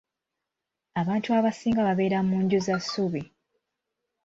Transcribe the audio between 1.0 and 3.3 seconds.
Abantu abasinga babeera mu nju za ssubi.